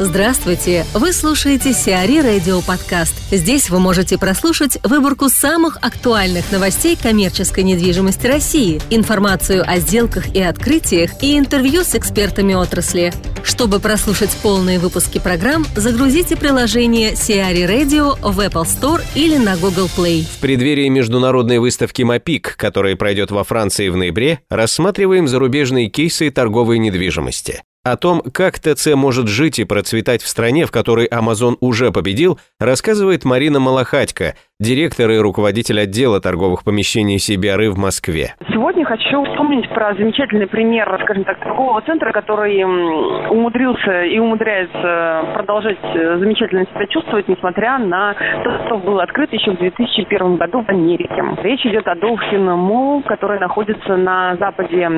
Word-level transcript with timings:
Здравствуйте! 0.00 0.84
Вы 0.92 1.12
слушаете 1.12 1.72
Сиари 1.72 2.18
Радио 2.18 2.60
Подкаст. 2.62 3.14
Здесь 3.30 3.70
вы 3.70 3.78
можете 3.78 4.18
прослушать 4.18 4.76
выборку 4.82 5.28
самых 5.28 5.78
актуальных 5.82 6.50
новостей 6.50 6.98
коммерческой 7.00 7.62
недвижимости 7.62 8.26
России, 8.26 8.80
информацию 8.90 9.62
о 9.64 9.78
сделках 9.78 10.34
и 10.34 10.42
открытиях 10.42 11.22
и 11.22 11.38
интервью 11.38 11.84
с 11.84 11.94
экспертами 11.94 12.54
отрасли. 12.54 13.12
Чтобы 13.44 13.78
прослушать 13.78 14.36
полные 14.42 14.80
выпуски 14.80 15.20
программ, 15.20 15.64
загрузите 15.76 16.36
приложение 16.36 17.14
Сиари 17.14 17.62
Radio 17.62 18.18
в 18.20 18.40
Apple 18.40 18.64
Store 18.64 19.00
или 19.14 19.36
на 19.36 19.56
Google 19.56 19.88
Play. 19.96 20.24
В 20.24 20.40
преддверии 20.40 20.88
международной 20.88 21.60
выставки 21.60 22.02
МАПИК, 22.02 22.56
которая 22.56 22.96
пройдет 22.96 23.30
во 23.30 23.44
Франции 23.44 23.88
в 23.90 23.96
ноябре, 23.96 24.40
рассматриваем 24.50 25.28
зарубежные 25.28 25.88
кейсы 25.88 26.30
торговой 26.30 26.78
недвижимости. 26.78 27.62
О 27.84 27.98
том, 27.98 28.22
как 28.22 28.58
ТЦ 28.58 28.94
может 28.94 29.28
жить 29.28 29.58
и 29.58 29.64
процветать 29.64 30.22
в 30.22 30.28
стране, 30.28 30.64
в 30.64 30.70
которой 30.70 31.06
Amazon 31.06 31.58
уже 31.60 31.92
победил, 31.92 32.40
рассказывает 32.58 33.26
Марина 33.26 33.60
Малахатько, 33.60 34.36
директор 34.60 35.10
и 35.10 35.18
руководитель 35.18 35.80
отдела 35.80 36.20
торговых 36.20 36.62
помещений 36.62 37.16
CBRE 37.16 37.70
в 37.70 37.78
Москве. 37.78 38.34
Сегодня 38.48 38.84
хочу 38.84 39.24
вспомнить 39.24 39.68
про 39.70 39.94
замечательный 39.94 40.46
пример, 40.46 40.88
скажем 41.02 41.24
так, 41.24 41.40
торгового 41.40 41.82
центра, 41.82 42.12
который 42.12 42.62
умудрился 42.64 44.04
и 44.04 44.18
умудряется 44.18 45.32
продолжать 45.34 45.78
э, 45.82 46.18
замечательно 46.18 46.66
себя 46.66 46.86
чувствовать, 46.86 47.26
несмотря 47.26 47.78
на 47.78 48.14
то, 48.14 48.66
что 48.66 48.78
был 48.78 49.00
открыт 49.00 49.32
еще 49.32 49.50
в 49.50 49.58
2001 49.58 50.36
году 50.36 50.62
в 50.62 50.68
Америке. 50.68 51.22
Речь 51.42 51.66
идет 51.66 51.86
о 51.88 51.96
Dolphin 51.96 52.46
Mall, 52.46 53.02
который 53.02 53.40
находится 53.40 53.96
на 53.96 54.36
западе 54.36 54.88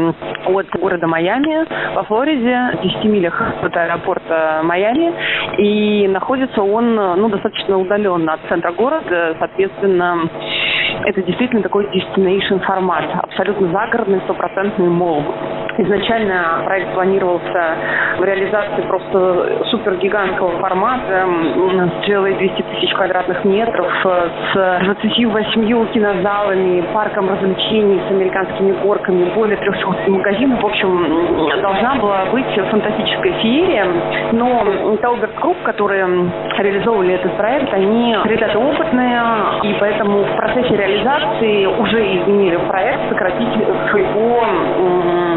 от 0.47 0.69
города 0.79 1.07
Майами, 1.07 1.67
во 1.95 2.03
Флориде, 2.05 2.79
10 2.83 3.05
милях 3.05 3.41
от 3.63 3.75
аэропорта 3.75 4.61
Майами, 4.65 5.15
и 5.59 6.09
находится 6.09 6.61
он 6.61 6.95
ну, 6.95 7.29
достаточно 7.31 7.79
удаленно 7.79 8.35
от 8.35 8.41
центра 8.49 8.73
города, 8.73 9.35
соответственно, 9.47 10.29
это 11.05 11.23
действительно 11.23 11.63
такой 11.63 11.87
destination 11.87 12.61
формат, 12.65 13.05
абсолютно 13.23 13.71
загородный, 13.71 14.21
стопроцентный 14.23 14.89
молл. 14.89 15.23
Изначально 15.79 16.63
проект 16.65 16.95
планировался 16.95 17.77
в 18.19 18.25
реализации 18.25 18.83
просто 18.89 19.65
супергигантского 19.67 20.59
формата 20.59 21.27
с 22.03 22.07
целой 22.07 22.35
200 22.35 22.63
тысяч 22.63 22.95
квадратных 22.95 23.45
метров, 23.45 23.87
с 24.55 24.81
28 24.85 25.93
кинозалами, 25.93 26.81
парком 26.95 27.29
развлечений, 27.29 28.01
с 28.09 28.11
американскими 28.11 28.73
горками, 28.83 29.31
более 29.35 29.59
300 29.59 30.11
магазинов. 30.11 30.63
В 30.63 30.67
общем, 30.67 31.61
должна 31.61 31.95
была 31.97 32.25
быть 32.33 32.47
фантастическая 32.71 33.33
феерия, 33.35 33.87
но 34.33 34.97
Taubman 35.03 35.35
Group, 35.41 35.59
которые 35.63 36.07
реализовывали 36.59 37.15
этот 37.15 37.37
проект, 37.37 37.73
они 37.75 38.17
ребята 38.25 38.59
опытные, 38.59 39.21
и 39.63 39.77
поэтому 39.79 40.25
в 40.25 40.37
процессе 40.37 40.75
реализации 40.75 41.67
уже 41.67 42.17
изменили 42.17 42.57
проект, 42.69 43.11
сократить 43.11 43.55
его 43.57 44.47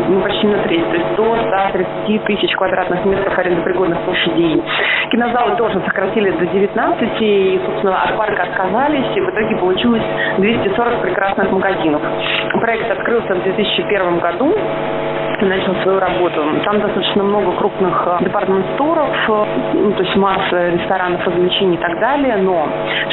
ну, 0.07 0.28
почти 0.29 0.47
на 0.47 0.59
треть, 0.63 0.87
то 0.89 0.95
есть 0.95 1.15
до 1.15 1.35
130 1.35 2.23
тысяч 2.25 2.55
квадратных 2.55 3.03
метров 3.05 3.37
арендопригодных 3.37 3.99
площадей. 4.01 4.61
Кинозалы 5.11 5.55
тоже 5.55 5.81
сократили 5.85 6.29
до 6.31 6.45
19, 6.45 7.21
и, 7.21 7.61
собственно, 7.65 8.01
от 8.03 8.15
парка 8.15 8.43
отказались, 8.43 9.05
и 9.15 9.21
в 9.21 9.29
итоге 9.29 9.57
получилось 9.57 10.03
240 10.37 11.01
прекрасных 11.01 11.51
магазинов. 11.51 12.01
Проект 12.61 12.91
открылся 12.91 13.35
в 13.35 13.43
2001 13.43 14.19
году, 14.19 14.53
начал 15.45 15.75
свою 15.83 15.99
работу. 15.99 16.41
Там 16.63 16.79
достаточно 16.79 17.23
много 17.23 17.51
крупных 17.53 18.03
э, 18.05 18.23
департмент-сторов, 18.25 19.09
э, 19.29 19.45
ну, 19.73 19.91
то 19.91 20.03
есть 20.03 20.15
масса 20.15 20.69
ресторанов, 20.69 21.25
развлечений 21.25 21.75
и 21.75 21.79
так 21.79 21.99
далее, 21.99 22.37
но 22.37 22.67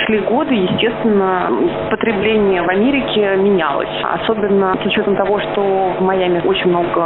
шли 0.04 0.20
годы, 0.20 0.54
естественно, 0.54 1.50
потребление 1.90 2.62
в 2.62 2.68
Америке 2.68 3.36
менялось. 3.36 3.88
Особенно 4.02 4.76
с 4.82 4.86
учетом 4.86 5.16
того, 5.16 5.40
что 5.40 5.92
в 5.98 6.02
Майами 6.02 6.40
очень 6.44 6.68
много 6.68 7.02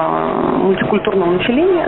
мультикультурного 0.62 1.30
населения, 1.32 1.86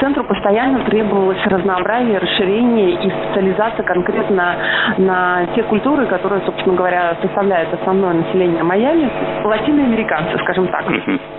центру 0.00 0.24
постоянно 0.24 0.80
требовалось 0.84 1.44
разнообразие, 1.46 2.18
расширение 2.18 2.92
и 2.92 3.10
специализация 3.10 3.84
конкретно 3.84 4.56
на 4.98 5.46
те 5.54 5.62
культуры, 5.62 6.06
которые, 6.06 6.42
собственно 6.46 6.76
говоря, 6.76 7.16
составляют 7.22 7.72
основное 7.72 8.14
население 8.14 8.62
Майами, 8.62 9.10
латиноамериканцы, 9.44 10.38
скажем 10.42 10.68
так. 10.68 10.84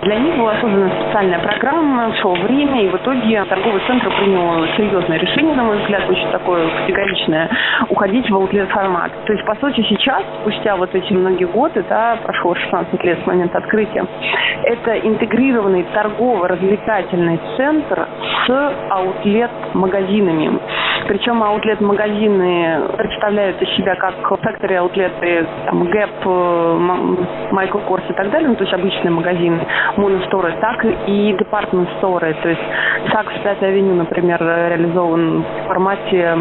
Для 0.02 0.18
них 0.18 0.36
была 0.36 0.60
создана 0.60 0.90
специальная 0.90 1.38
программа, 1.38 2.12
шло 2.16 2.34
время, 2.34 2.82
и 2.82 2.88
в 2.88 2.96
итоге 2.96 3.44
торговый 3.44 3.80
центр 3.86 4.10
принял 4.18 4.66
серьезное 4.76 5.16
решение, 5.16 5.54
на 5.54 5.62
мой 5.62 5.78
взгляд, 5.78 6.10
очень 6.10 6.28
такое 6.32 6.68
категоричное, 6.80 7.48
уходить 7.88 8.28
в 8.28 8.34
аутлет 8.34 8.68
формат. 8.70 9.12
То 9.26 9.32
есть, 9.32 9.44
по 9.44 9.54
сути, 9.54 9.80
сейчас, 9.88 10.24
спустя 10.40 10.74
вот 10.74 10.92
эти 10.92 11.12
многие 11.12 11.44
годы, 11.44 11.84
да, 11.88 12.18
прошло 12.20 12.52
16 12.56 13.04
лет 13.04 13.20
с 13.22 13.26
момента 13.28 13.58
открытия, 13.58 14.04
это 14.64 14.98
интегрированный 14.98 15.84
торгово-развлекательный 15.94 17.38
центр 17.56 18.08
с 18.48 18.74
аутлет-магазинами. 18.90 20.58
Причем 21.12 21.42
аутлет-магазины 21.42 22.88
представляют 22.96 23.60
из 23.60 23.68
себя 23.76 23.94
как 23.96 24.14
factory 24.32 24.76
аутлеты, 24.76 25.46
там, 25.66 25.82
Gap, 25.82 26.24
Michael 27.52 27.86
Kors 27.86 28.08
и 28.08 28.14
так 28.14 28.30
далее, 28.30 28.48
ну, 28.48 28.54
то 28.54 28.62
есть 28.62 28.72
обычные 28.72 29.10
магазины, 29.10 29.60
моносторы, 29.98 30.54
так 30.58 30.82
и 30.86 31.36
департмент-сторы. 31.38 32.34
То 32.42 32.48
есть 32.48 32.62
Saks 33.12 33.42
5 33.42 33.58
Avenue, 33.58 33.92
например, 33.92 34.40
реализован 34.40 35.42
в 35.42 35.66
формате 35.66 36.38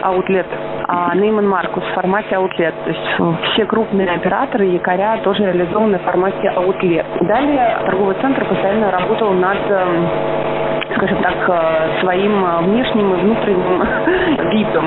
аутлет, 0.00 0.46
а 0.88 1.14
Нейман 1.14 1.46
Маркус 1.46 1.84
в 1.84 1.92
формате 1.92 2.36
аутлет. 2.36 2.74
То 2.84 2.88
есть 2.88 3.52
все 3.52 3.66
крупные 3.66 4.08
операторы, 4.08 4.64
якоря 4.64 5.18
тоже 5.22 5.44
реализованы 5.44 5.98
в 5.98 6.02
формате 6.04 6.48
аутлет. 6.48 7.04
Далее 7.20 7.76
торговый 7.84 8.16
центр 8.22 8.46
постоянно 8.46 8.90
работал 8.90 9.32
над 9.32 9.58
эм, 9.68 10.08
скажем 10.96 11.22
так, 11.22 11.48
э, 11.48 12.00
своим 12.00 12.44
э, 12.44 12.62
внешним 12.62 13.14
и 13.14 13.16
внутренним 13.18 14.50
видом. 14.50 14.84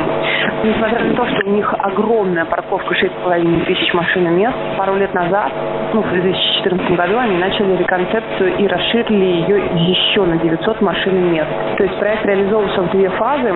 Несмотря 0.64 1.00
на 1.00 1.14
то, 1.16 1.26
что 1.26 1.46
у 1.46 1.50
них 1.50 1.74
огромная 1.80 2.46
парковка 2.46 2.94
6,5 2.94 3.66
тысяч 3.66 3.94
машин 3.94 4.36
мест, 4.36 4.56
пару 4.78 4.96
лет 4.96 5.14
назад, 5.14 5.52
ну, 5.94 6.02
в 6.02 6.10
2014 6.10 6.92
году, 6.92 7.18
они 7.18 7.38
начали 7.38 7.76
реконцепцию 7.78 8.58
и 8.58 8.68
расширили 8.68 9.26
ее 9.26 9.58
еще 9.92 10.24
на 10.24 10.38
900 10.38 10.82
машин 10.82 11.32
мест. 11.32 11.50
То 11.78 11.84
есть 11.84 11.98
проект 12.00 12.26
реализовывался 12.26 12.82
в 12.82 12.92
две 12.92 13.10
фазы 13.10 13.54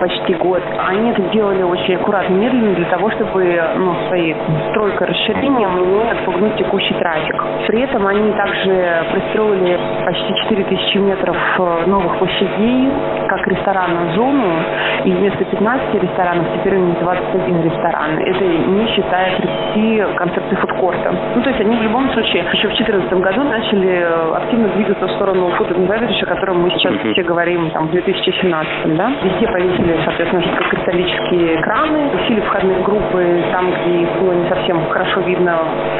почти 0.00 0.34
год. 0.34 0.62
Они 0.88 1.10
это 1.10 1.22
делали 1.30 1.62
очень 1.62 1.94
аккуратно, 1.96 2.34
медленно, 2.34 2.74
для 2.74 2.86
того, 2.86 3.10
чтобы 3.10 3.62
ну, 3.76 3.94
своей 4.08 4.34
стройкой 4.70 5.08
расширением 5.08 5.98
не 5.98 6.10
отпугнуть 6.10 6.56
текущий 6.56 6.94
трафик. 6.94 7.42
При 7.66 7.82
этом 7.82 8.06
они 8.06 8.32
также 8.32 9.04
пристроили 9.12 9.78
почти 10.04 10.34
4000 10.48 10.98
метров 10.98 11.36
э, 11.58 11.86
новых 11.86 12.18
площадей, 12.18 12.90
как 13.28 13.46
ресторанную 13.46 14.14
зону, 14.14 14.52
и 15.04 15.12
вместо 15.12 15.44
15 15.44 16.02
ресторанов 16.02 16.46
теперь 16.58 16.76
у 16.76 16.86
них 16.86 16.98
21 17.00 17.62
ресторан. 17.62 18.18
Это 18.18 18.44
не 18.44 18.86
считая 18.88 19.36
30 19.74 20.16
концепций 20.16 20.56
фудкорта. 20.56 21.14
Ну, 21.36 21.42
то 21.42 21.50
есть 21.50 21.60
они 21.60 21.76
в 21.76 21.82
любом 21.82 22.10
случае 22.12 22.44
еще 22.52 22.68
в 22.68 22.76
2014 22.76 23.12
году 23.20 23.42
начали 23.44 23.88
э, 23.88 24.34
активно 24.34 24.68
двигаться 24.68 25.06
в 25.06 25.10
сторону 25.12 25.50
beverage, 25.90 26.22
о 26.22 26.26
котором 26.26 26.62
мы 26.62 26.70
сейчас 26.70 26.94
все 27.12 27.22
говорим 27.22 27.70
там, 27.70 27.88
в 27.88 27.90
2017, 27.90 28.96
да. 28.96 29.12
Везде 29.22 29.46
повесили 29.46 29.89
установили, 29.90 30.04
соответственно, 30.04 30.42
жидкокристаллические 30.42 31.60
экраны, 31.60 32.10
усили 32.14 32.40
входные 32.40 32.80
группы 32.82 33.42
там, 33.52 33.70
где 33.70 34.02
их 34.02 34.20
было 34.20 34.32
не 34.32 34.48
совсем 34.48 34.86
хорошо 34.88 35.20
видно 35.20 35.58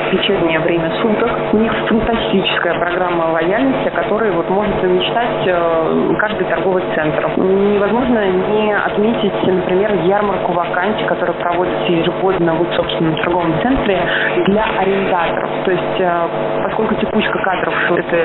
в 0.09 0.13
вечернее 0.13 0.61
время 0.61 0.91
суток. 1.01 1.31
У 1.53 1.59
них 1.59 1.73
фантастическая 1.89 2.75
программа 2.75 3.25
лояльности, 3.33 3.89
о 3.89 3.91
которой 3.91 4.31
вот 4.33 4.49
может 4.51 4.83
мечтать 4.83 5.47
э, 5.47 6.15
каждый 6.19 6.47
торговый 6.47 6.83
центр. 6.95 7.31
Невозможно 7.37 8.27
не 8.27 8.73
отметить, 8.73 9.47
например, 9.47 9.95
ярмарку 10.05 10.53
вакансий, 10.53 11.05
которая 11.05 11.37
проводится 11.37 11.93
ежегодно 11.93 12.55
в 12.55 12.75
собственном 12.75 13.17
торговом 13.17 13.55
центре 13.63 14.01
для 14.47 14.65
арендаторов. 14.79 15.51
То 15.65 15.71
есть, 15.71 16.01
э, 16.01 16.29
поскольку 16.65 16.95
текучка 16.97 17.39
кадров 17.39 17.75
это 17.91 18.17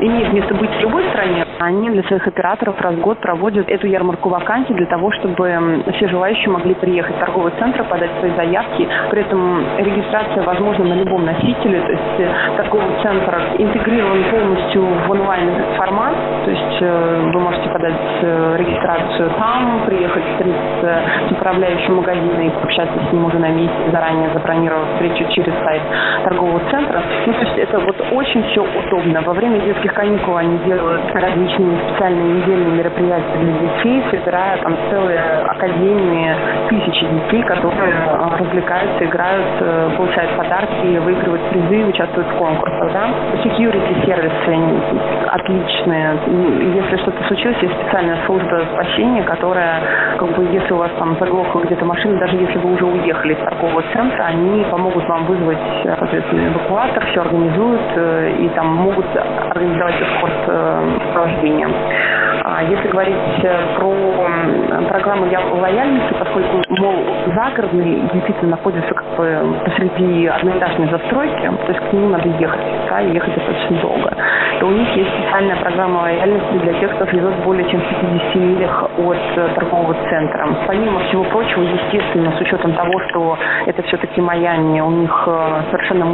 имеет 0.00 0.32
место 0.32 0.54
быть 0.54 0.70
в 0.70 0.80
любой 0.80 1.04
стране, 1.10 1.46
они 1.58 1.90
для 1.90 2.02
своих 2.04 2.26
операторов 2.26 2.80
раз 2.80 2.94
в 2.94 3.00
год 3.00 3.18
проводят 3.20 3.68
эту 3.68 3.86
ярмарку 3.86 4.28
вакансий 4.28 4.74
для 4.74 4.86
того, 4.86 5.10
чтобы 5.20 5.82
все 5.96 6.08
желающие 6.08 6.48
могли 6.48 6.74
приехать 6.74 7.16
в 7.16 7.18
торговый 7.18 7.52
центр, 7.58 7.84
подать 7.84 8.10
свои 8.20 8.32
заявки. 8.36 8.88
При 9.10 9.20
этом 9.20 9.64
регистрация 9.78 10.42
возможна 10.42 10.84
на 10.84 10.94
любом 10.94 11.24
носителе, 11.24 11.80
то 11.80 11.92
есть 11.92 12.18
э, 12.18 12.56
торговый 12.56 12.94
центр 13.02 13.40
интегрирован 13.58 14.24
полностью 14.30 14.82
в 14.82 15.10
онлайн 15.10 15.50
формат, 15.76 16.14
то 16.44 16.50
есть 16.50 16.78
э, 16.80 17.30
вы 17.32 17.40
можете 17.40 17.68
подать 17.68 18.00
э, 18.22 18.56
регистрацию 18.58 19.30
там, 19.38 19.82
приехать 19.86 20.24
с 20.80 21.32
управляющим 21.32 21.96
магазина 21.96 22.40
и 22.42 22.50
пообщаться 22.50 22.98
с 23.08 23.12
ним 23.12 23.24
уже 23.24 23.38
на 23.38 23.50
месте, 23.50 23.90
заранее 23.90 24.30
забронировать 24.32 24.88
встречу 24.94 25.30
через 25.32 25.52
сайт 25.64 25.82
торгового 26.24 26.60
центра. 26.70 27.02
Ну, 27.26 27.32
то 27.32 27.40
есть 27.40 27.58
это 27.58 27.78
вот 27.80 27.96
очень 28.12 28.42
все 28.50 28.62
удобно. 28.62 29.22
Во 29.22 29.32
время 29.32 29.60
детских 29.60 29.92
каникул 29.94 30.36
они 30.36 30.58
делают 30.66 31.02
различные 31.14 31.78
специальные 31.88 32.34
недельные 32.34 32.72
мероприятия 32.72 33.38
для 33.38 33.52
детей, 33.52 34.04
собирая 34.10 34.58
там 34.58 34.76
целые 35.04 35.20
академии, 35.20 36.34
тысячи 36.68 37.06
детей, 37.06 37.42
которые 37.42 37.92
а, 37.94 38.36
развлекаются, 38.38 39.04
играют, 39.04 39.46
э, 39.60 39.90
получают 39.96 40.36
подарки, 40.36 40.98
выигрывают 40.98 41.42
призы, 41.50 41.84
участвуют 41.84 42.28
в 42.28 42.36
конкурсах. 42.36 42.92
Да? 42.92 43.08
Security 43.44 44.06
сервисы 44.06 44.54
отличные. 45.28 46.18
Если 46.74 46.96
что-то 46.98 47.24
случилось, 47.24 47.56
есть 47.60 47.74
специальная 47.74 48.18
служба 48.26 48.62
спасения, 48.72 49.22
которая, 49.22 49.80
как 50.18 50.30
бы, 50.36 50.44
если 50.44 50.72
у 50.72 50.76
вас 50.76 50.90
там 50.98 51.16
заглохла 51.18 51.60
где-то 51.60 51.84
машина, 51.84 52.18
даже 52.18 52.36
если 52.36 52.58
вы 52.58 52.74
уже 52.74 52.86
уехали 52.86 53.34
из 53.34 53.38
торгового 53.38 53.82
центра, 53.92 54.24
они 54.24 54.64
помогут 54.64 55.06
вам 55.08 55.26
вызвать, 55.26 55.58
соответственно, 55.82 56.48
эвакуатор, 56.48 57.04
все 57.06 57.20
организуют 57.20 57.82
э, 57.96 58.36
и 58.40 58.48
там 58.50 58.68
могут 58.68 59.06
организовать 59.50 59.96
эскорт 60.00 60.32
э, 60.46 60.98
сопровождения. 61.06 61.68
А 62.46 62.62
если 62.62 62.88
говорить 62.88 63.16
про 63.76 64.28
программу 65.04 65.60
лояльности, 65.60 66.14
поскольку, 66.18 66.62
мол, 66.80 66.94
загородный 67.34 68.08
действительно 68.12 68.52
находится 68.52 68.94
как 68.94 69.04
бы 69.16 69.56
посреди 69.64 70.26
одноэтажной 70.26 70.88
застройки, 70.88 71.42
то 71.66 71.72
есть 71.72 71.80
к 71.80 71.92
нему 71.92 72.08
надо 72.08 72.28
ехать, 72.28 72.60
да, 72.88 73.02
и 73.02 73.12
ехать 73.12 73.34
достаточно 73.34 73.76
долго, 73.80 74.16
то 74.60 74.66
у 74.66 74.70
них 74.70 74.88
есть 74.96 75.10
специальная 75.10 75.56
программа 75.56 76.00
лояльности 76.00 76.58
для 76.62 76.72
тех, 76.80 76.94
кто 76.94 77.06
живет 77.06 77.34
более 77.44 77.68
чем 77.70 77.80
в 77.80 78.00
50 78.00 78.34
милях 78.36 78.90
от 78.98 79.16
э, 79.36 79.48
торгового 79.54 79.94
центра. 80.08 80.48
Помимо 80.66 81.00
всего 81.00 81.24
прочего, 81.24 81.62
естественно, 81.62 82.32
с 82.38 82.40
учетом 82.40 82.72
того, 82.72 82.98
что 83.10 83.38
это 83.66 83.82
все-таки 83.82 84.20
Майами, 84.22 84.80
у 84.80 84.90
них 84.90 85.24
э, 85.26 85.62
совершенно 85.70 86.06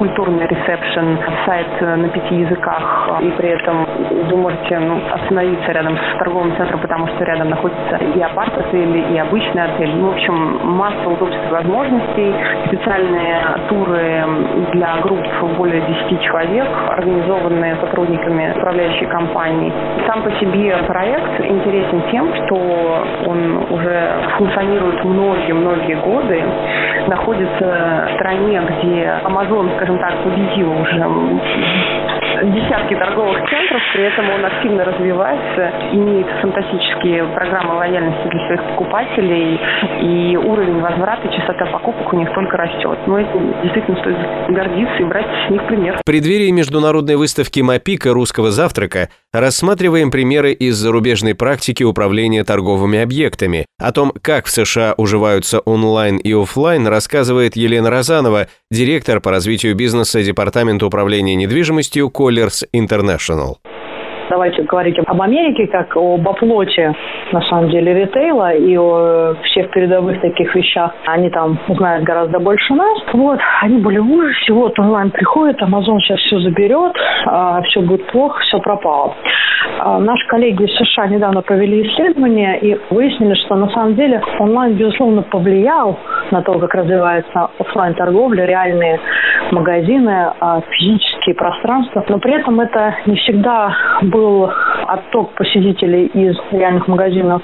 мультикультурный 0.00 0.46
ресепшн, 0.46 1.18
сайт 1.44 1.80
на 1.80 2.08
пяти 2.08 2.36
языках, 2.36 3.20
и 3.20 3.30
при 3.32 3.50
этом 3.50 3.86
вы 4.30 4.36
можете 4.36 4.78
ну, 4.78 5.00
остановиться 5.12 5.72
рядом 5.72 5.96
с 5.96 6.18
торговым 6.18 6.56
центром, 6.56 6.80
потому 6.80 7.06
что 7.08 7.24
рядом 7.24 7.50
находится 7.50 7.96
и 7.96 8.20
апарт-отель, 8.20 9.12
и 9.12 9.18
обычный 9.18 9.62
отель. 9.62 9.94
Ну, 9.96 10.08
в 10.08 10.12
общем, 10.14 10.58
масса 10.62 11.08
удобств 11.08 11.40
и 11.46 11.52
возможностей, 11.52 12.34
специальные 12.68 13.40
туры 13.68 14.24
для 14.72 14.96
групп 15.02 15.26
более 15.58 15.82
10 15.82 16.22
человек, 16.22 16.68
организованные 16.88 17.76
сотрудниками 17.76 18.54
управляющей 18.56 19.06
компании. 19.06 19.72
Сам 20.06 20.22
по 20.22 20.30
себе 20.32 20.76
проект 20.86 21.40
интересен 21.40 22.02
тем, 22.10 22.34
что 22.34 23.04
он 23.26 23.66
уже 23.70 24.12
функционирует 24.38 25.04
многие-многие 25.04 25.96
годы, 25.96 26.42
находится 27.08 28.08
в 28.10 28.14
стране, 28.14 28.60
где 28.60 29.20
Amazon, 29.24 29.74
скажем 29.76 29.98
так, 29.98 30.22
победил 30.22 30.70
уже 30.72 31.06
десятки 32.42 32.94
торговых 32.94 33.44
центров, 33.70 33.82
при 33.94 34.04
этом 34.04 34.28
он 34.30 34.44
активно 34.44 34.84
развивается, 34.84 35.72
имеет 35.92 36.26
фантастические 36.40 37.24
программы 37.34 37.76
лояльности 37.76 38.28
для 38.28 38.46
своих 38.46 38.62
покупателей, 38.70 39.60
и 40.02 40.36
уровень 40.36 40.80
возврата, 40.80 41.28
частота 41.28 41.66
покупок 41.66 42.12
у 42.12 42.16
них 42.16 42.28
только 42.34 42.56
растет. 42.56 42.98
Но 43.06 43.18
это 43.18 43.38
действительно 43.62 43.98
стоит 44.00 44.16
гордиться 44.48 44.96
и 44.98 45.04
брать 45.04 45.26
с 45.46 45.50
них 45.50 45.66
пример. 45.66 45.98
В 45.98 46.04
преддверии 46.04 46.50
международной 46.50 47.16
выставки 47.16 47.60
МАПИКа 47.60 48.12
русского 48.12 48.50
завтрака 48.50 49.08
рассматриваем 49.32 50.10
примеры 50.10 50.52
из 50.52 50.76
зарубежной 50.76 51.34
практики 51.34 51.82
управления 51.82 52.44
торговыми 52.44 53.00
объектами. 53.00 53.66
О 53.78 53.92
том, 53.92 54.12
как 54.22 54.46
в 54.46 54.50
США 54.50 54.94
уживаются 54.96 55.60
онлайн 55.60 56.16
и 56.16 56.32
офлайн, 56.32 56.86
рассказывает 56.86 57.56
Елена 57.56 57.90
Розанова, 57.90 58.48
директор 58.70 59.20
по 59.20 59.30
развитию 59.30 59.74
бизнеса 59.74 60.22
Департамента 60.22 60.86
управления 60.86 61.34
недвижимостью 61.34 62.10
Colliers 62.12 62.64
International 62.74 63.59
давайте 64.30 64.62
говорить 64.62 64.98
об 64.98 65.20
Америке 65.20 65.66
как 65.66 65.96
об 65.96 66.26
оплоте, 66.26 66.94
на 67.32 67.42
самом 67.42 67.68
деле, 67.68 67.92
ритейла 67.92 68.52
и 68.54 68.76
о 68.78 69.34
всех 69.42 69.70
передовых 69.70 70.20
таких 70.20 70.54
вещах. 70.54 70.94
Они 71.06 71.28
там 71.30 71.58
знают 71.68 72.04
гораздо 72.04 72.38
больше 72.38 72.72
нас. 72.74 72.98
Вот, 73.12 73.40
они 73.60 73.78
были 73.78 73.98
в 73.98 74.10
ужасе. 74.10 74.52
Вот, 74.52 74.78
онлайн 74.78 75.10
приходит, 75.10 75.60
Amazon 75.60 75.98
сейчас 75.98 76.18
все 76.20 76.38
заберет, 76.38 76.92
а, 77.26 77.60
все 77.62 77.80
будет 77.80 78.06
плохо, 78.06 78.40
все 78.40 78.58
пропало. 78.60 79.14
А, 79.80 79.98
наши 79.98 80.26
коллеги 80.28 80.64
из 80.64 80.76
США 80.76 81.08
недавно 81.08 81.42
провели 81.42 81.86
исследование 81.86 82.58
и 82.60 82.78
выяснили, 82.90 83.34
что 83.34 83.56
на 83.56 83.68
самом 83.70 83.94
деле 83.94 84.22
онлайн, 84.38 84.74
безусловно, 84.74 85.22
повлиял 85.22 85.98
на 86.30 86.42
то, 86.42 86.58
как 86.58 86.74
развивается 86.74 87.50
офлайн 87.58 87.94
торговля 87.94 88.46
реальные 88.46 89.00
магазины, 89.50 90.32
а, 90.40 90.60
физические 90.70 91.34
пространства. 91.34 92.04
Но 92.08 92.18
при 92.18 92.34
этом 92.34 92.60
это 92.60 92.96
не 93.06 93.16
всегда 93.16 93.74
был 94.02 94.19
отток 94.86 95.34
посетителей 95.34 96.06
из 96.06 96.36
реальных 96.52 96.88
магазинов 96.88 97.42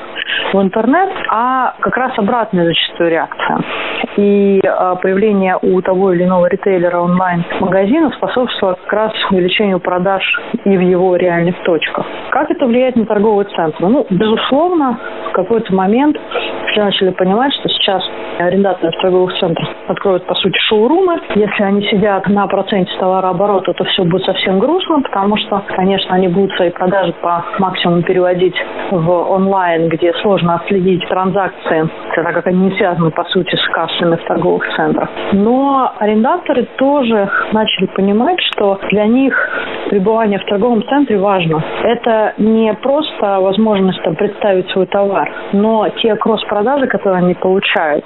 в 0.53 0.61
интернет, 0.61 1.11
а 1.31 1.75
как 1.81 1.97
раз 1.97 2.13
обратная 2.19 2.65
зачастую 2.65 3.11
реакция. 3.11 3.59
И 4.17 4.61
а, 4.67 4.97
появление 4.97 5.59
у 5.61 5.81
того 5.83 6.13
или 6.13 6.25
иного 6.25 6.47
ритейлера 6.47 6.99
онлайн-магазина 7.01 8.11
способствовало 8.17 8.77
как 8.85 8.93
раз 8.93 9.13
увеличению 9.31 9.81
продаж 9.81 10.23
и 10.65 10.77
в 10.77 10.81
его 10.81 11.17
реальных 11.17 11.57
точках. 11.63 12.07
Как 12.31 12.51
это 12.51 12.67
влияет 12.67 12.97
на 12.97 13.07
торговые 13.07 13.47
центры? 13.55 13.89
Ну, 13.89 14.07
безусловно, 14.11 14.99
в 15.31 15.33
какой-то 15.33 15.75
момент 15.75 16.17
все 16.71 16.85
начали 16.85 17.11
понимать, 17.11 17.53
что 17.55 17.69
сейчас 17.69 18.03
арендаторы 18.39 18.93
торговых 19.01 19.39
центрах 19.39 19.69
откроют, 19.89 20.27
по 20.27 20.35
сути, 20.35 20.59
шоурумы. 20.69 21.21
Если 21.35 21.63
они 21.63 21.83
сидят 21.89 22.27
на 22.29 22.47
проценте 22.47 22.93
товарооборота, 22.99 23.73
то 23.73 23.85
все 23.85 24.05
будет 24.05 24.25
совсем 24.25 24.59
грустно, 24.59 25.01
потому 25.03 25.37
что, 25.37 25.63
конечно, 25.75 26.15
они 26.15 26.29
будут 26.29 26.53
свои 26.57 26.71
продажи 26.71 27.13
по 27.23 27.45
максимуму 27.59 28.03
переводить 28.03 28.57
в 28.91 29.11
онлайн, 29.11 29.89
где 29.89 30.13
сложно 30.23 30.57
отследить 30.57 31.07
транзакции, 31.09 31.89
так 32.15 32.35
как 32.35 32.47
они 32.47 32.69
не 32.69 32.77
связаны, 32.77 33.11
по 33.11 33.25
сути, 33.25 33.55
с 33.55 33.69
кассами 33.87 34.17
в 34.17 34.25
торговых 34.25 34.65
центрах. 34.77 35.09
Но 35.33 35.93
арендаторы 35.99 36.67
тоже 36.77 37.29
начали 37.53 37.87
понимать, 37.87 38.41
что 38.53 38.79
для 38.91 39.07
них 39.07 39.35
пребывание 39.89 40.39
в 40.39 40.45
торговом 40.45 40.83
центре 40.89 41.19
важно. 41.19 41.63
Это 41.83 42.35
не 42.39 42.73
просто 42.75 43.41
возможность 43.41 44.03
там, 44.03 44.17
представить 44.17 44.69
свой 44.71 44.87
товар, 44.87 45.31
но 45.53 45.89
те 46.01 46.17
кросс-продажи, 46.17 46.87
которые 46.87 47.25
они 47.25 47.35
получают, 47.35 48.05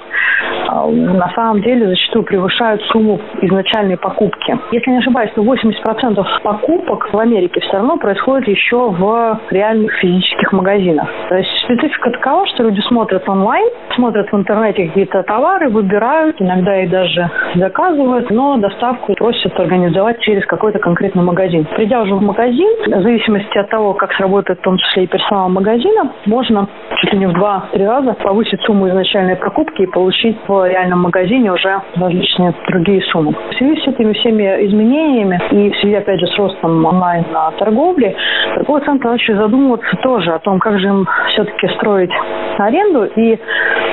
на 0.71 1.29
самом 1.35 1.61
деле 1.61 1.87
зачастую 1.87 2.23
превышают 2.23 2.81
сумму 2.83 3.19
изначальной 3.41 3.97
покупки. 3.97 4.57
Если 4.71 4.91
не 4.91 4.97
ошибаюсь, 4.97 5.31
то 5.35 5.41
80% 5.41 6.23
покупок 6.43 7.09
в 7.11 7.17
Америке 7.17 7.59
все 7.61 7.73
равно 7.73 7.97
происходит 7.97 8.47
еще 8.47 8.89
в 8.89 9.39
реальных 9.49 9.93
физических 9.95 10.51
магазинах. 10.53 11.09
То 11.29 11.35
есть 11.35 11.49
специфика 11.65 12.11
такова, 12.11 12.47
что 12.47 12.63
люди 12.63 12.79
смотрят 12.81 13.27
онлайн, 13.27 13.67
смотрят 13.95 14.31
в 14.31 14.35
интернете 14.35 14.87
какие-то 14.87 15.23
товары, 15.23 15.69
выбирают, 15.69 16.41
иногда 16.41 16.81
и 16.81 16.87
даже 16.87 17.29
заказывают, 17.55 18.29
но 18.29 18.57
доставку 18.57 19.13
просят 19.15 19.59
организовать 19.59 20.19
через 20.21 20.45
какой-то 20.45 20.79
конкретный 20.79 21.23
магазин. 21.23 21.67
Придя 21.75 22.01
уже 22.01 22.15
в 22.15 22.21
магазин, 22.21 22.69
в 22.87 23.01
зависимости 23.01 23.57
от 23.57 23.69
того, 23.69 23.93
как 23.93 24.13
сработает 24.13 24.59
в 24.59 24.63
том 24.63 24.77
числе 24.77 25.03
и 25.03 25.07
персонал 25.07 25.49
магазина, 25.49 26.11
можно 26.25 26.67
чуть 26.97 27.13
ли 27.13 27.19
не 27.19 27.27
в 27.27 27.33
два-три 27.33 27.85
раза 27.85 28.13
повысить 28.13 28.61
сумму 28.61 28.87
изначальной 28.89 29.35
покупки 29.35 29.81
и 29.81 29.87
получить 29.87 30.37
в 30.47 30.60
реальном 30.65 31.01
магазине 31.01 31.51
уже 31.51 31.81
различные 31.95 32.53
другие 32.67 33.01
суммы. 33.03 33.33
В 33.51 33.55
связи 33.55 33.81
с 33.81 33.87
этими 33.87 34.13
всеми 34.13 34.43
изменениями 34.67 35.39
и 35.51 35.71
в 35.71 35.77
связи, 35.77 35.95
опять 35.95 36.19
же, 36.19 36.27
с 36.27 36.37
ростом 36.37 36.85
онлайн-торговли, 36.85 38.15
торговые 38.55 38.85
центры 38.85 39.11
начали 39.11 39.35
задумываться 39.35 39.95
тоже 40.03 40.31
о 40.31 40.39
том, 40.39 40.59
как 40.59 40.79
же 40.79 40.87
им 40.87 41.07
все-таки 41.29 41.67
строить 41.75 42.11
аренду. 42.57 43.05
И 43.05 43.39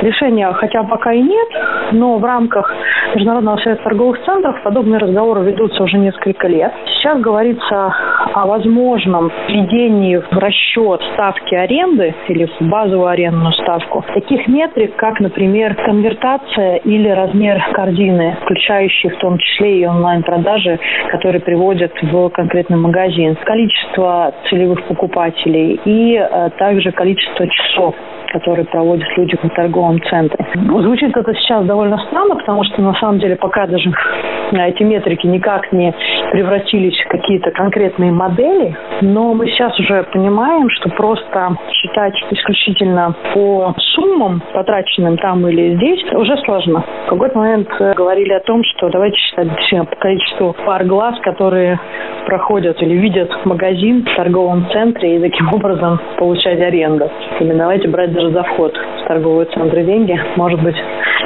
решения, 0.03 0.53
хотя 0.53 0.83
пока 0.85 1.13
и 1.13 1.23
нет, 1.23 1.49
но 1.93 2.19
в 2.19 2.25
рамках 2.25 2.73
Международного 3.15 3.57
союза 3.59 3.83
торговых 3.83 4.25
центров 4.25 4.63
подобные 4.63 4.99
разговоры 4.99 5.43
ведутся 5.43 5.83
уже 5.83 5.99
несколько 5.99 6.47
лет. 6.49 6.73
Сейчас 6.99 7.21
говорится 7.21 7.93
о 8.35 8.47
возможном 8.47 9.31
введении 9.49 10.17
в 10.17 10.33
расчет 10.33 11.03
ставки 11.15 11.55
аренды 11.55 12.15
или 12.29 12.47
в 12.47 12.69
базовую 12.69 13.09
арендную 13.09 13.53
ставку 13.53 14.05
таких 14.15 14.47
метрик, 14.49 14.97
как, 14.97 15.21
например, 15.21 15.75
конвертация 15.75 16.77
или 16.77 17.09
размер 17.09 17.63
корзины, 17.73 18.37
включающие 18.43 19.13
в 19.13 19.19
том 19.19 19.39
числе 19.39 19.81
и 19.81 19.87
онлайн-продажи, 19.87 20.79
которые 21.11 21.41
приводят 21.41 21.93
в 22.03 22.29
конкретный 22.31 22.77
магазин, 22.77 23.37
количество 23.45 24.33
целевых 24.49 24.85
покупателей 24.87 25.81
и 25.85 26.15
э, 26.15 26.51
также 26.59 26.93
количество 26.93 27.47
часов 27.47 27.95
которые 28.29 28.67
проводят 28.67 29.09
люди 29.17 29.37
в 29.43 29.49
торговом 29.55 30.03
центре. 30.03 30.47
Звучит 30.55 31.17
это 31.17 31.35
сейчас 31.35 31.65
довольно 31.65 31.99
странно, 32.09 32.37
потому 32.37 32.65
что 32.65 32.83
на 32.83 32.95
самом 32.95 33.19
деле 33.19 33.37
пока 33.37 33.67
даже 33.67 33.91
эти 34.53 34.83
метрики 34.83 35.27
никак 35.27 35.73
не 35.73 35.95
превратились 36.31 36.99
в 37.05 37.09
какие-то 37.09 37.51
конкретные 37.51 38.13
модели, 38.13 38.77
но 39.01 39.35
мы 39.35 39.47
сейчас 39.49 39.79
уже 39.79 40.05
понимаем, 40.13 40.69
что 40.71 40.91
просто 40.91 41.57
считать 41.73 42.15
исключительно 42.31 43.15
по 43.35 43.75
суммам, 43.95 44.43
потраченным 44.53 45.17
там 45.19 45.47
или 45.49 45.77
здесь, 45.77 46.05
уже 46.13 46.37
сложно. 46.39 46.85
В 47.07 47.11
какой-то 47.11 47.39
момент 47.39 47.69
э, 47.81 47.95
говорили 47.95 48.33
о 48.33 48.41
том, 48.41 48.63
что 48.65 48.89
давайте 48.89 49.17
считать 49.19 49.49
по 49.91 49.97
количеству 49.97 50.55
пар 50.65 50.85
глаз, 50.85 51.19
которые 51.21 51.79
проходят 52.27 52.81
или 52.83 52.95
видят 52.95 53.31
магазин 53.45 54.05
в 54.05 54.17
торговом 54.17 54.69
центре 54.73 55.17
и 55.17 55.21
таким 55.21 55.53
образом 55.53 56.01
получать 56.19 56.61
аренду. 56.61 57.11
Или 57.41 57.53
давайте 57.53 57.89
брать 57.89 58.13
даже 58.13 58.31
за 58.31 58.43
вход 58.43 58.75
торговые 59.09 59.47
центры 59.47 59.83
деньги. 59.83 60.15
Может 60.37 60.63
быть, 60.63 60.77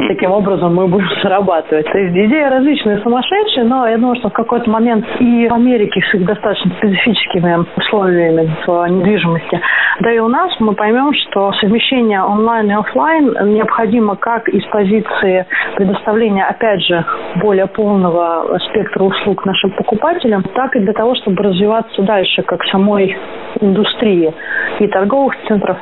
таким 0.08 0.30
образом 0.30 0.74
мы 0.74 0.86
будем 0.86 1.08
зарабатывать. 1.22 1.86
То 1.90 1.98
есть 1.98 2.16
идея 2.16 2.48
различные, 2.48 2.98
сумасшедшие, 2.98 3.64
но 3.64 3.86
я 3.86 3.98
думаю, 3.98 4.16
что 4.16 4.30
в 4.30 4.32
какой-то 4.32 4.70
момент 4.70 5.04
и 5.18 5.48
в 5.48 5.52
Америке 5.52 6.00
с 6.00 6.14
их 6.14 6.24
достаточно 6.24 6.70
специфическими 6.78 7.66
условиями 7.76 8.48
в 8.66 8.86
недвижимости, 8.86 9.60
да 10.00 10.12
и 10.12 10.18
у 10.20 10.28
нас 10.28 10.52
мы 10.60 10.74
поймем, 10.74 11.12
что 11.12 11.52
совмещение 11.60 12.22
онлайн 12.22 12.70
и 12.70 12.74
офлайн 12.74 13.34
необходимо 13.54 14.16
как 14.16 14.48
из 14.48 14.64
позиции 14.66 15.46
предоставления, 15.76 16.44
опять 16.44 16.82
же, 16.82 17.04
более 17.36 17.66
полного 17.66 18.58
спектра 18.70 19.02
услуг 19.02 19.44
нашим 19.44 19.70
покупателям, 19.72 20.44
так 20.54 20.76
и 20.76 20.80
для 20.80 20.92
того, 20.92 21.14
чтобы 21.16 21.42
развиваться 21.42 22.02
дальше 22.02 22.42
как 22.42 22.62
самой 22.66 23.16
индустрии 23.60 24.32
и 24.78 24.86
торговых 24.86 25.34
центров, 25.48 25.76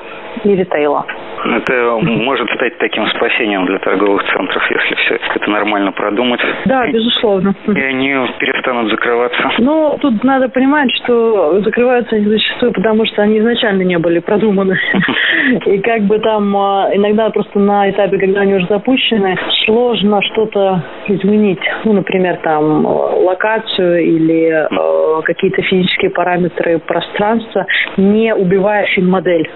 и 0.44 0.54
ритейла. 0.54 1.04
Это 1.44 1.98
может 2.02 2.50
стать 2.50 2.78
таким 2.78 3.06
спасением 3.08 3.66
для 3.66 3.78
торговых 3.78 4.22
центров, 4.32 4.62
если 4.70 4.94
все 4.94 5.18
это 5.34 5.50
нормально 5.50 5.92
продумать. 5.92 6.40
Да, 6.66 6.86
безусловно. 6.86 7.54
И 7.66 7.80
они 7.80 8.14
перестанут 8.38 8.90
закрываться. 8.90 9.50
Ну, 9.58 9.96
тут 10.00 10.22
надо 10.24 10.48
понимать, 10.48 10.90
что 11.02 11.60
закрываются 11.62 12.16
они 12.16 12.26
зачастую, 12.26 12.72
потому 12.72 13.06
что 13.06 13.22
они 13.22 13.38
изначально 13.38 13.82
не 13.82 13.98
были 13.98 14.18
продуманы. 14.18 14.78
И 15.66 15.78
как 15.78 16.02
бы 16.02 16.18
там 16.18 16.56
а, 16.56 16.90
иногда 16.92 17.30
просто 17.30 17.58
на 17.58 17.90
этапе, 17.90 18.18
когда 18.18 18.40
они 18.40 18.54
уже 18.54 18.66
запущены, 18.66 19.38
сложно 19.64 20.20
что-то 20.22 20.82
изменить. 21.06 21.60
Ну, 21.84 21.92
например, 21.92 22.38
там 22.42 22.84
локацию 22.84 24.04
или 24.04 24.48
э, 24.48 25.22
какие-то 25.22 25.62
физические 25.62 26.10
параметры 26.10 26.78
пространства, 26.78 27.66
не 27.96 28.34
убивая 28.34 28.86
фин-модель. 28.86 29.48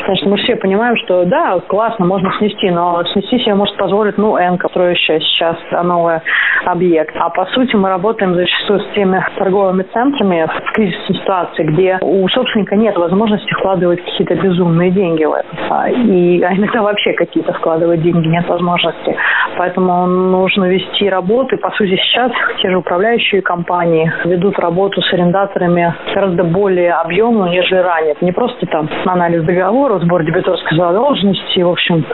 Потому 0.00 0.16
что 0.16 0.28
мы 0.28 0.36
все 0.38 0.56
понимаем, 0.56 0.96
что 1.04 1.24
да, 1.24 1.58
классно, 1.66 2.06
можно 2.06 2.32
снести, 2.38 2.70
но 2.70 3.02
снести 3.12 3.38
себе 3.40 3.54
может 3.54 3.76
позволить, 3.76 4.18
ну, 4.18 4.36
Энка, 4.36 4.68
строящая 4.68 5.20
сейчас 5.20 5.56
новый 5.84 6.20
объект. 6.64 7.14
А 7.18 7.30
по 7.30 7.46
сути 7.46 7.74
мы 7.76 7.88
работаем 7.88 8.34
зачастую 8.34 8.80
с 8.80 8.94
теми 8.94 9.24
торговыми 9.36 9.82
центрами 9.92 10.46
в 10.46 10.72
кризисной 10.72 11.16
ситуации, 11.16 11.64
где 11.64 11.98
у 12.00 12.28
собственника 12.28 12.76
нет 12.76 12.96
возможности 12.96 13.52
вкладывать 13.54 14.04
какие-то 14.04 14.34
безумные 14.34 14.90
деньги 14.90 15.24
в 15.24 15.32
это. 15.32 15.48
А, 15.70 15.90
и 15.90 16.42
а 16.42 16.54
иногда 16.54 16.82
вообще 16.82 17.12
какие-то 17.12 17.52
вкладывать 17.52 18.02
деньги 18.02 18.26
нет 18.28 18.48
возможности. 18.48 19.16
Поэтому 19.56 20.06
нужно 20.06 20.64
вести 20.64 21.08
работу. 21.08 21.56
И 21.56 21.58
по 21.58 21.70
сути 21.72 21.96
сейчас 21.96 22.32
те 22.60 22.70
же 22.70 22.78
управляющие 22.78 23.42
компании 23.42 24.12
ведут 24.24 24.58
работу 24.58 25.00
с 25.00 25.12
арендаторами 25.12 25.94
гораздо 26.14 26.44
более 26.44 26.92
объемную, 26.94 27.50
нежели 27.50 27.78
ранее. 27.78 28.12
Это 28.12 28.24
не 28.24 28.32
просто 28.32 28.66
там 28.66 28.88
анализ 29.06 29.42
договора, 29.44 29.71
сбор 29.72 30.24
дебиторской 30.24 30.76
задолженности, 30.76 31.60
в 31.60 31.70
общем, 31.70 32.04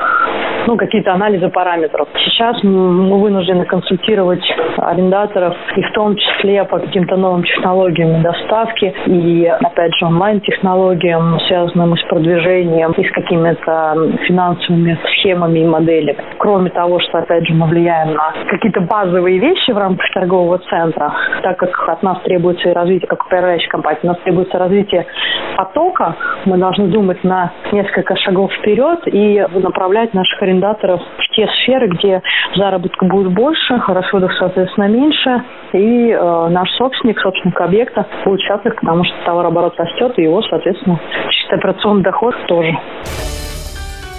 ну, 0.69 0.77
какие-то 0.77 1.15
анализы 1.15 1.49
параметров. 1.49 2.09
Сейчас 2.15 2.63
мы 2.63 3.19
вынуждены 3.19 3.65
консультировать 3.65 4.45
арендаторов 4.77 5.57
и 5.77 5.83
в 5.83 5.93
том 5.93 6.15
числе 6.15 6.63
по 6.65 6.79
каким-то 6.79 7.17
новым 7.17 7.43
технологиям 7.43 8.23
доставки 8.23 8.95
и, 9.07 9.47
опять 9.47 9.95
же, 9.95 10.05
онлайн-технологиям, 10.05 11.41
связанным 11.49 11.97
с 11.97 12.03
продвижением 12.05 12.93
и 12.93 13.05
с 13.05 13.11
какими-то 13.13 14.19
финансовыми 14.27 14.99
схемами 15.13 15.61
и 15.61 15.67
моделями. 15.67 16.19
Кроме 16.39 16.71
того, 16.71 17.01
что, 17.01 17.19
опять 17.19 17.47
же, 17.47 17.55
мы 17.55 17.67
влияем 17.67 18.15
на 18.15 18.35
какие-то 18.51 18.83
базовые 18.83 19.39
вещи 19.39 19.71
в 19.73 19.79
рамках 19.79 20.07
торгового 20.13 20.59
центра, 20.71 21.13
так 21.43 21.57
как 21.57 21.89
от 21.89 22.03
нас 22.03 22.21
требуется 22.25 22.69
и 22.69 22.73
развитие, 22.73 23.09
как 23.09 23.25
управляющей 23.25 23.69
компании, 23.69 24.01
у 24.03 24.09
нас 24.09 24.19
требуется 24.19 24.59
развитие 24.59 25.07
потока, 25.59 26.15
мы 26.45 26.57
должны 26.57 26.87
думать 26.87 27.25
на 27.25 27.53
несколько 27.73 28.15
шагов 28.15 28.53
вперед 28.53 29.01
и 29.07 29.45
направлять 29.55 30.15
наших 30.15 30.41
арендаторов 30.41 31.01
в 31.01 31.35
те 31.35 31.49
сферы, 31.49 31.89
где 31.89 32.23
заработка 32.55 33.05
будет 33.05 33.33
больше, 33.33 33.83
расходов, 33.89 34.33
соответственно, 34.39 34.87
меньше, 34.87 35.43
и 35.73 36.11
э, 36.11 36.49
наш 36.51 36.71
собственник, 36.77 37.19
собственник 37.21 37.61
объекта 37.61 38.07
будет 38.25 38.41
счастлив, 38.41 38.77
потому 38.77 39.03
что 39.03 39.15
товарооборот 39.25 39.75
растет, 39.77 40.17
и 40.17 40.23
его, 40.23 40.43
соответственно, 40.43 41.01
чисто 41.31 41.57
операционный 41.57 42.05
доход 42.05 42.37
тоже. 42.47 42.79